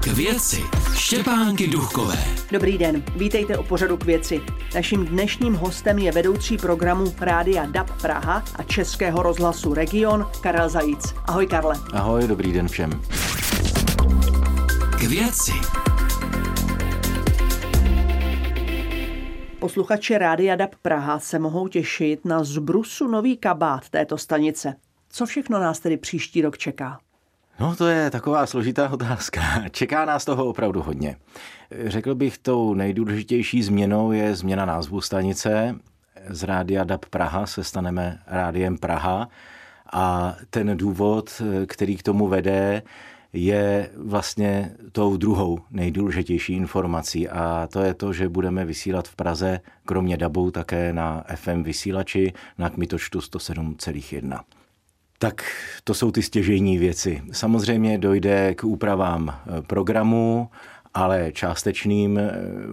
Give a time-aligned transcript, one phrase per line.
[0.00, 0.62] K věci
[0.94, 2.24] Štěpánky Duchové.
[2.52, 4.40] Dobrý den, vítejte o pořadu k věci.
[4.74, 11.14] Naším dnešním hostem je vedoucí programu Rádia DAB Praha a Českého rozhlasu Region Karel Zajíc.
[11.24, 11.74] Ahoj Karle.
[11.92, 12.90] Ahoj, dobrý den všem.
[14.98, 15.52] K věci.
[19.58, 24.74] Posluchači Rádia DAB Praha se mohou těšit na zbrusu nový kabát této stanice.
[25.10, 26.98] Co všechno nás tedy příští rok čeká?
[27.60, 29.40] No to je taková složitá otázka.
[29.70, 31.16] Čeká nás toho opravdu hodně.
[31.86, 35.74] Řekl bych, tou nejdůležitější změnou je změna názvu stanice.
[36.28, 39.28] Z Rádia DAB Praha se staneme Rádiem Praha
[39.92, 42.82] a ten důvod, který k tomu vede,
[43.32, 49.60] je vlastně tou druhou nejdůležitější informací a to je to, že budeme vysílat v Praze
[49.84, 54.40] kromě DABu také na FM vysílači na kmitočtu 107,1.
[55.18, 55.44] Tak
[55.84, 57.22] to jsou ty stěžejní věci.
[57.32, 60.50] Samozřejmě dojde k úpravám eh, programu,
[60.94, 62.32] ale částečným eh,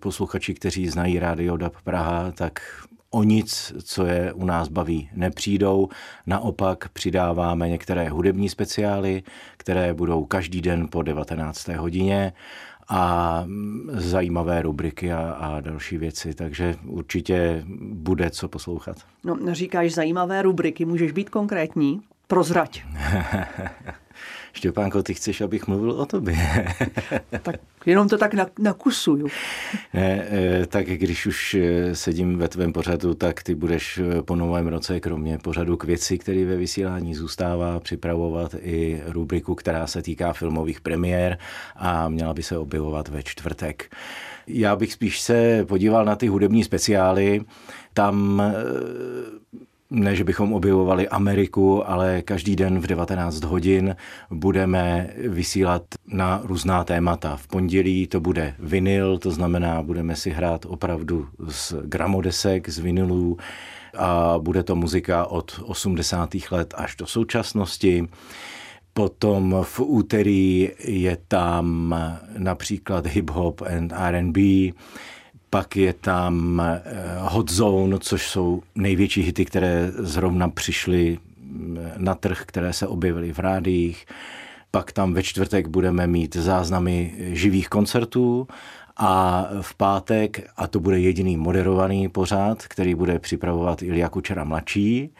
[0.00, 2.60] posluchači, kteří znají Radio DAB Praha, tak
[3.10, 5.88] o nic, co je u nás baví, nepřijdou.
[6.26, 9.22] Naopak přidáváme některé hudební speciály,
[9.56, 11.68] které budou každý den po 19.
[11.68, 12.32] hodině
[12.88, 18.96] a mm, zajímavé rubriky a, a další věci, takže určitě bude co poslouchat.
[19.24, 22.00] No, říkáš zajímavé rubriky, můžeš být konkrétní?
[22.26, 22.82] Prozrať.
[24.52, 26.36] Štěpánko, ty chceš, abych mluvil o tobě.
[27.42, 29.28] tak jenom to tak nakusuju.
[29.94, 34.36] Ne, eh, tak když už eh, sedím ve tvém pořadu, tak ty budeš eh, po
[34.36, 40.02] novém roce, kromě pořadu k věci, který ve vysílání zůstává, připravovat i rubriku, která se
[40.02, 41.38] týká filmových premiér
[41.76, 43.96] a měla by se objevovat ve čtvrtek.
[44.46, 47.40] Já bych spíš se podíval na ty hudební speciály.
[47.94, 48.42] Tam
[49.90, 53.96] ne, že bychom objevovali Ameriku, ale každý den v 19 hodin
[54.30, 57.36] budeme vysílat na různá témata.
[57.36, 63.36] V pondělí to bude vinyl, to znamená, budeme si hrát opravdu z gramodesek, z vinylů
[63.96, 66.34] a bude to muzika od 80.
[66.50, 68.08] let až do současnosti.
[68.92, 71.94] Potom v úterý je tam
[72.38, 74.40] například hip-hop and R&B,
[75.56, 76.82] pak je tam eh,
[77.18, 83.32] Hot Zone, což jsou největší hity, které zrovna přišly mm, na trh, které se objevily
[83.32, 84.06] v rádiích.
[84.70, 88.48] Pak tam ve čtvrtek budeme mít záznamy živých koncertů
[88.96, 95.10] a v pátek, a to bude jediný moderovaný pořád, který bude připravovat Ilja Kučera mladší,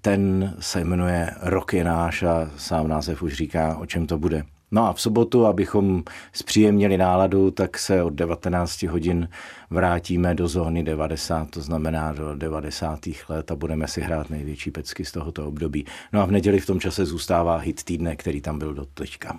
[0.00, 4.55] ten se jmenuje Rok je náš a sám název už říká, o čem to bude.
[4.70, 9.28] No a v sobotu, abychom zpříjemnili náladu, tak se od 19 hodin
[9.70, 12.98] vrátíme do zóny 90, to znamená do 90.
[13.28, 15.86] let a budeme si hrát největší pecky z tohoto období.
[16.12, 19.38] No a v neděli v tom čase zůstává hit týdne, který tam byl do teďka.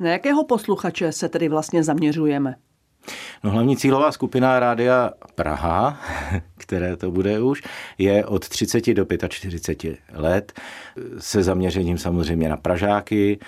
[0.00, 2.54] Na jakého posluchače se tedy vlastně zaměřujeme?
[3.44, 6.00] No hlavní cílová skupina Rádia Praha,
[6.56, 7.62] které to bude už,
[7.98, 10.60] je od 30 do 45 let
[11.18, 13.38] se zaměřením samozřejmě na Pražáky,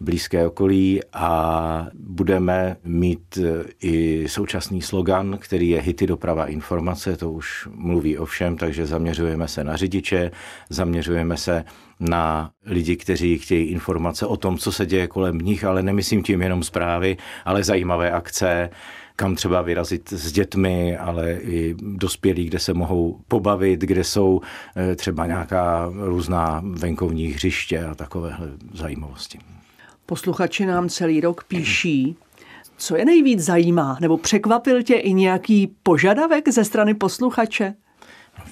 [0.00, 7.32] blízké okolí a budeme mít e, i současný slogan, který je hity doprava informace, to
[7.32, 10.30] už mluví o všem, takže zaměřujeme se na řidiče,
[10.70, 11.64] zaměřujeme se
[12.00, 16.42] na lidi, kteří chtějí informace o tom, co se děje kolem nich, ale nemyslím tím
[16.42, 18.70] jenom zprávy, ale zajímavé akce,
[19.16, 24.40] kam třeba vyrazit s dětmi, ale i dospělí, kde se mohou pobavit, kde jsou
[24.76, 29.38] e, třeba nějaká různá venkovní hřiště a takovéhle zajímavosti.
[30.06, 32.16] Posluchači nám celý rok píší,
[32.76, 37.74] co je nejvíc zajímá, nebo překvapil tě i nějaký požadavek ze strany posluchače?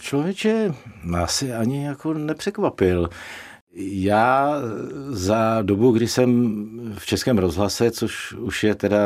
[0.00, 0.74] Člověče,
[1.22, 3.08] asi ani jako nepřekvapil.
[3.76, 4.54] Já
[5.08, 6.60] za dobu, kdy jsem
[6.98, 8.98] v Českém rozhlase, což už je teda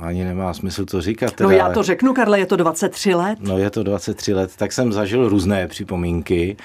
[0.00, 1.32] ani nemá smysl to říkat.
[1.32, 3.38] Teda, no já to řeknu, Karle, je to 23 let.
[3.40, 6.56] No je to 23 let, tak jsem zažil různé připomínky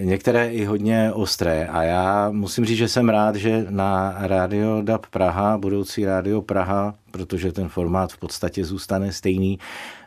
[0.00, 1.66] některé i hodně ostré.
[1.66, 6.94] A já musím říct, že jsem rád, že na Radio DAB Praha, budoucí Radio Praha,
[7.10, 9.58] protože ten formát v podstatě zůstane stejný,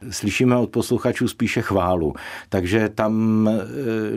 [0.09, 2.13] slyšíme od posluchačů spíše chválu.
[2.49, 3.51] Takže tam e,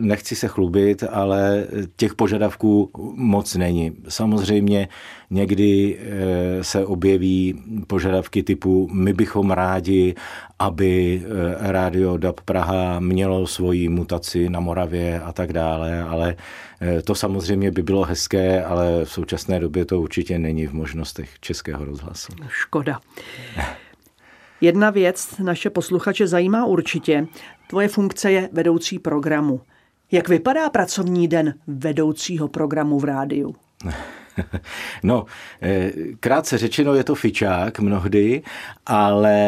[0.01, 1.67] nechci se chlubit, ale
[1.97, 3.93] těch požadavků moc není.
[4.09, 4.89] Samozřejmě
[5.31, 10.15] někdy e, se objeví požadavky typu my bychom rádi,
[10.59, 16.37] aby e, Radio DAB Praha mělo svoji mutaci na Moravě a tak dále, ale
[17.05, 21.85] to samozřejmě by bylo hezké, ale v současné době to určitě není v možnostech Českého
[21.85, 22.33] rozhlasu.
[22.75, 23.01] Škoda.
[24.61, 27.27] Jedna věc naše posluchače zajímá určitě.
[27.69, 29.61] Tvoje funkce je vedoucí programu.
[30.13, 33.55] Jak vypadá pracovní den vedoucího programu v rádiu?
[35.03, 35.25] no,
[35.63, 38.43] eh, krátce řečeno je to fičák mnohdy,
[38.87, 39.39] ale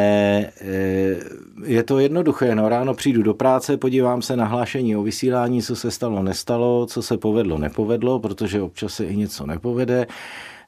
[0.60, 1.16] eh,
[1.64, 2.54] je to jednoduché.
[2.54, 6.86] No, ráno přijdu do práce, podívám se na hlášení o vysílání, co se stalo, nestalo,
[6.86, 10.06] co se povedlo, nepovedlo, protože občas se i něco nepovede.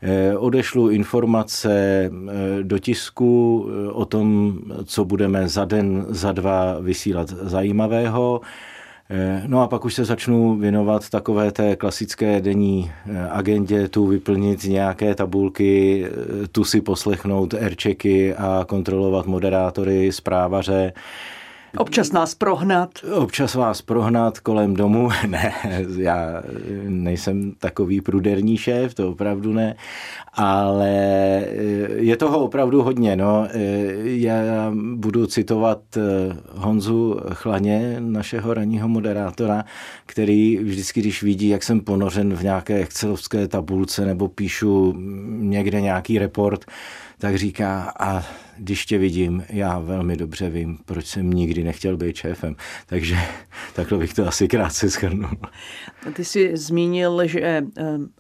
[0.03, 2.11] Eh, odešlu informace
[2.63, 3.61] do tisku
[3.93, 8.41] o tom, co budeme za den, za dva vysílat zajímavého.
[9.11, 14.07] Eh, no a pak už se začnu věnovat takové té klasické denní eh, agendě, tu
[14.07, 20.93] vyplnit nějaké tabulky, eh, tu si poslechnout airchecky a kontrolovat moderátory, zprávaře.
[21.77, 22.91] Občas nás prohnat.
[23.15, 25.09] Občas vás prohnat kolem domu.
[25.29, 25.55] Ne,
[25.97, 26.43] já
[26.89, 29.77] nejsem takový pruderní šéf, to opravdu ne,
[30.35, 30.91] ale
[31.97, 33.17] je toho opravdu hodně.
[33.17, 33.49] No.
[34.03, 36.01] Já budu citovat eh,
[36.55, 39.65] Honzu Chlaně, našeho ranního moderátora,
[40.07, 44.95] který vždycky, když vidí, jak jsem ponořen v nějaké excelovské tabulce nebo píšu
[45.29, 46.65] někde nějaký report,
[47.19, 48.23] tak říká, a
[48.59, 52.57] když tě vidím, já velmi dobře vím, proč jsem nikdy nechtěl být šéfem.
[52.87, 53.17] Takže
[53.75, 55.31] takhle bych to asi krátce schrnul.
[56.13, 57.63] Ty jsi zmínil, že eh,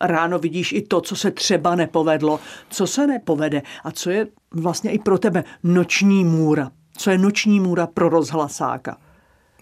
[0.00, 4.90] ráno vidíš i to, co se třeba nepovedlo, co se nepovede a co je vlastně
[4.90, 6.70] i pro tebe noční můra.
[6.96, 8.96] Co je noční můra pro rozhlasáka?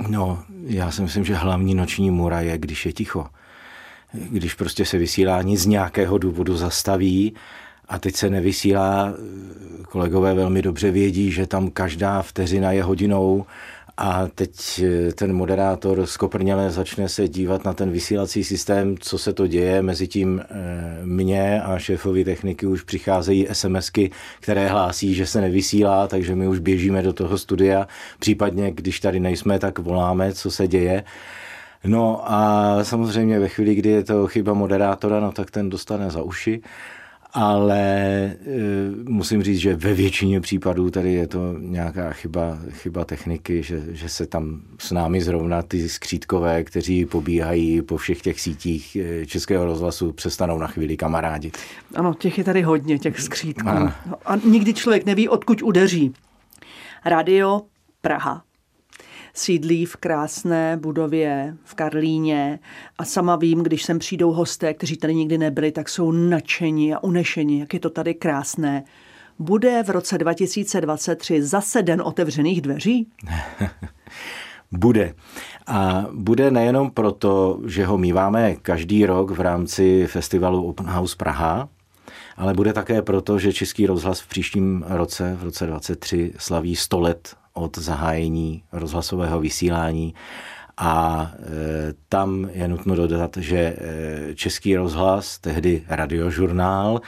[0.09, 3.27] No, já si myslím, že hlavní noční můra je, když je ticho.
[4.13, 7.35] Když prostě se vysílání z nějakého důvodu zastaví
[7.89, 9.15] a teď se nevysílá,
[9.89, 13.47] kolegové velmi dobře vědí, že tam každá vteřina je hodinou
[13.97, 19.33] a teď eh, ten moderátor skoprněle začne se dívat na ten vysílací systém, co se
[19.33, 19.83] to děje.
[19.83, 24.11] Mezitím eh, mě a šéfovi techniky už přicházejí SMSky,
[24.41, 27.89] které hlásí, že se nevysílá, takže my už běžíme do toho studia.
[28.19, 31.05] Případně, když tady nejsme, tak voláme, co se děje.
[31.85, 36.23] No a samozřejmě ve chvíli, kdy je to chyba moderátora, no tak ten dostane za
[36.23, 36.63] uši
[37.37, 38.37] ale e,
[39.09, 44.09] musím říct, že ve většině případů tady je to nějaká chyba, chyba techniky, že, že
[44.09, 49.65] se tam s námi zrovna ty skřítkové, kteří pobíhají po všech těch sítích e, Českého
[49.65, 51.53] rozhlasu, přestanou na chvíli kamarádi.
[51.95, 53.69] Ano, těch je tady hodně, těch skřítků.
[53.69, 53.95] A,
[54.27, 56.15] a nikdy člověk neví, odkud udeří.
[57.05, 57.61] Radio
[58.01, 58.43] Praha
[59.39, 62.59] sídlí v krásné budově v Karlíně
[62.99, 67.03] a sama vím, když sem přijdou hosté, kteří tady nikdy nebyli, tak jsou nadšení a
[67.03, 68.85] unešení, jak je to tady krásné.
[69.39, 73.09] Bude v roce 2023 zase den otevřených dveří?
[74.71, 75.15] bude.
[75.67, 81.69] A bude nejenom proto, že ho míváme každý rok v rámci festivalu Open House Praha,
[82.37, 87.01] ale bude také proto, že Český rozhlas v příštím roce, v roce 2023, slaví 100
[87.01, 90.15] let od zahájení rozhlasového vysílání
[90.77, 91.45] a e,
[92.09, 97.01] tam je nutno dodat, že e, Český rozhlas, tehdy radiožurnál,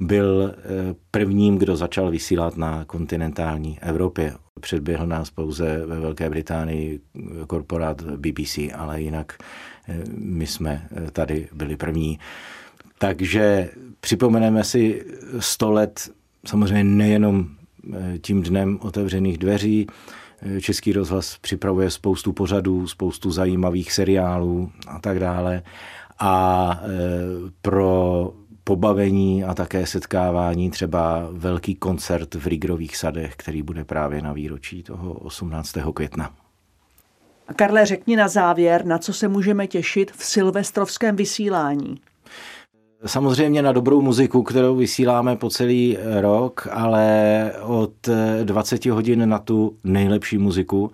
[0.00, 4.34] byl e, prvním, kdo začal vysílat na kontinentální Evropě.
[4.60, 7.00] Předběhl nás pouze ve Velké Británii
[7.46, 9.32] korporát BBC, ale jinak
[10.18, 12.18] my jsme tady byli první.
[12.98, 13.70] Takže
[14.00, 15.04] připomeneme si
[15.38, 16.10] 100 let
[16.46, 17.48] samozřejmě nejenom
[18.20, 19.86] tím dnem otevřených dveří.
[20.60, 25.62] Český rozhlas připravuje spoustu pořadů, spoustu zajímavých seriálů a tak dále.
[26.18, 26.88] A eh,
[27.62, 28.32] pro
[28.64, 34.82] pobavení a také setkávání třeba velký koncert v Rigrových sadech, který bude právě na výročí
[34.82, 35.72] toho 18.
[35.94, 36.34] května.
[37.56, 42.00] Karle, řekni na závěr, na co se můžeme těšit v silvestrovském vysílání.
[43.06, 48.08] Samozřejmě na dobrou muziku, kterou vysíláme po celý rok, ale od
[48.44, 50.90] 20 hodin na tu nejlepší muziku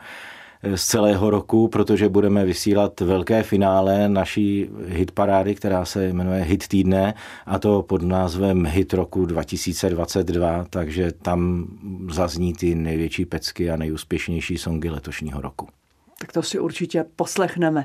[0.74, 7.14] z celého roku, protože budeme vysílat velké finále naší hitparády, která se jmenuje Hit týdne
[7.46, 11.66] a to pod názvem Hit roku 2022, takže tam
[12.10, 15.68] zazní ty největší pecky a nejúspěšnější songy letošního roku
[16.22, 17.84] tak to si určitě poslechneme.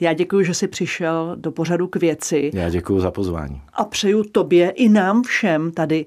[0.00, 2.50] Já děkuji, že jsi přišel do pořadu k věci.
[2.54, 3.62] Já děkuji za pozvání.
[3.72, 6.06] A přeju tobě i nám všem tady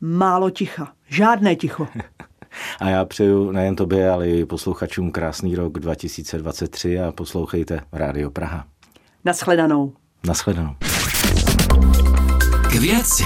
[0.00, 0.92] málo ticha.
[1.08, 1.88] Žádné ticho.
[2.80, 8.64] A já přeju nejen tobě, ale i posluchačům krásný rok 2023 a poslouchejte Rádio Praha.
[9.24, 9.92] Naschledanou.
[10.26, 10.74] Naschledanou.
[12.70, 13.24] K věci.